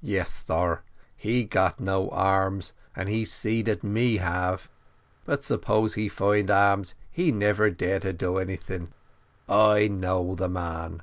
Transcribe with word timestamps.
"Yes, 0.00 0.30
sar, 0.32 0.84
he 1.14 1.42
no 1.46 1.48
got 1.48 1.74
arms, 1.86 2.72
and 2.96 3.10
he 3.10 3.26
see 3.26 3.62
dat 3.62 3.82
we 3.84 4.16
have 4.16 4.70
but 5.26 5.44
suppose 5.44 5.92
he 5.96 6.08
find 6.08 6.50
arms 6.50 6.94
he 7.10 7.30
never 7.30 7.68
dare 7.68 8.00
do 8.00 8.38
any 8.38 8.56
thing 8.56 8.94
I 9.46 9.88
know 9.88 10.34
de 10.34 10.48
man." 10.48 11.02